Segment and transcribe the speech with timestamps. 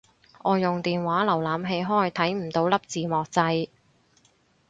[0.41, 3.69] 我用電話瀏覽器開睇唔到粒字幕掣